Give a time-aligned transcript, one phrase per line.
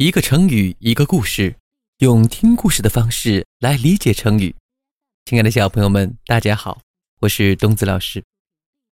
[0.00, 1.56] 一个成语，一个故事，
[1.98, 4.54] 用听故事的方式来理解成语。
[5.24, 6.80] 亲爱的小朋友们，大家好，
[7.22, 8.22] 我是东子老师。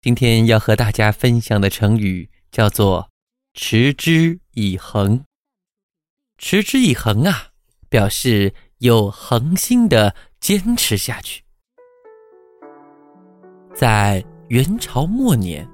[0.03, 3.09] 今天要和大家分享的成语叫做
[3.59, 5.25] “持之以恒”。
[6.37, 7.47] 持之以恒啊，
[7.89, 11.43] 表示有恒心的坚持下去。
[13.75, 15.67] 在元朝末年，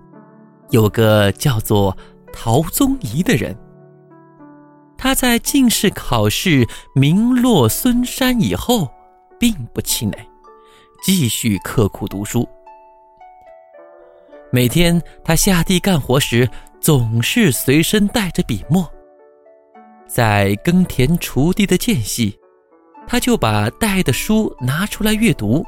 [0.70, 1.98] 有个叫做
[2.32, 3.58] 陶宗仪的人。
[4.98, 8.90] 他在进士考试名落孙山以后，
[9.38, 10.16] 并不气馁，
[11.02, 12.48] 继续刻苦读书。
[14.50, 16.48] 每天他下地干活时，
[16.80, 18.90] 总是随身带着笔墨。
[20.06, 22.38] 在耕田锄地的间隙，
[23.06, 25.64] 他就把带的书拿出来阅读。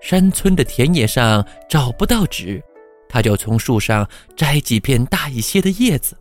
[0.00, 2.60] 山村的田野上找不到纸，
[3.08, 6.16] 他就从树上摘几片大一些的叶子。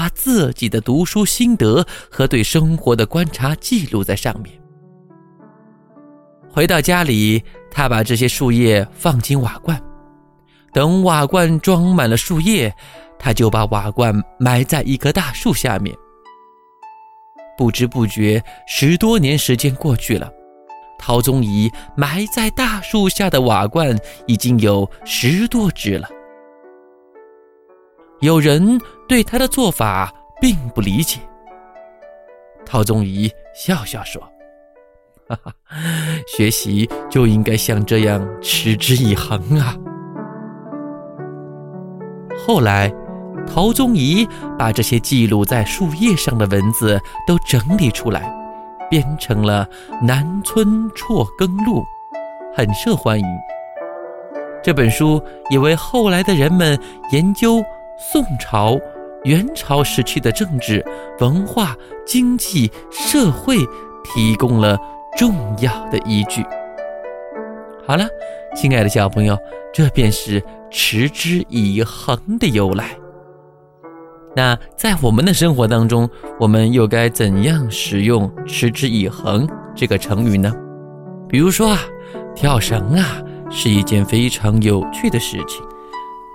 [0.00, 4.58] 把自己的读书心得和对生活的观察记录在上面。
[6.50, 9.78] 回到家里，他把这些树叶放进瓦罐，
[10.72, 12.74] 等瓦罐装满了树叶，
[13.18, 15.94] 他就把瓦罐埋在一棵大树下面。
[17.58, 20.32] 不知不觉，十多年时间过去了，
[20.98, 23.94] 陶宗仪埋在大树下的瓦罐
[24.26, 26.08] 已经有十多只了。
[28.20, 31.20] 有人对他的做法并不理解。
[32.66, 34.20] 陶宗仪笑笑说
[35.26, 35.52] ：“哈哈，
[36.26, 39.74] 学习就应该像这样持之以恒啊。”
[42.46, 42.92] 后来，
[43.46, 48.30] 陶宗仪把这些记录在树叶上的文字都整理出来，
[48.90, 49.66] 编成了
[50.04, 51.80] 《南村辍耕录》，
[52.54, 53.26] 很受欢迎。
[54.62, 56.78] 这本书也为后来的人们
[57.12, 57.64] 研究。
[58.02, 58.80] 宋朝、
[59.24, 60.82] 元朝时期的政治、
[61.18, 63.58] 文化、经济、社会
[64.02, 64.78] 提供了
[65.18, 66.42] 重要的依据。
[67.86, 68.06] 好了，
[68.56, 69.36] 亲爱的小朋友，
[69.70, 72.96] 这便是持之以恒的由来。
[74.34, 76.08] 那在我们的生活当中，
[76.38, 79.46] 我们又该怎样使用“持之以恒”
[79.76, 80.50] 这个成语呢？
[81.28, 81.78] 比如说啊，
[82.34, 85.62] 跳绳啊，是一件非常有趣的事情。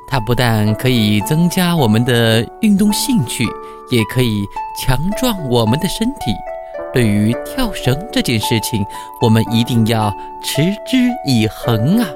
[0.08, 3.46] 它不但可以增加我们的运动兴趣，
[3.90, 4.46] 也可以
[4.80, 6.32] 强壮我们的身体。
[6.94, 8.86] 对于跳绳这件事情，
[9.22, 10.10] 我们一定要
[10.42, 12.08] 持之以恒啊！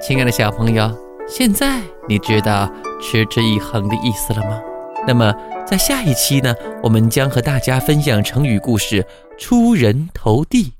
[0.00, 0.88] 亲爱的小朋友，
[1.26, 2.70] 现在你知道
[3.02, 4.60] “持之以恒”的意思了吗？
[5.08, 5.34] 那么，
[5.66, 9.04] 在下一期呢，我们将和大家分享成语故事
[9.36, 10.74] “出人头地”。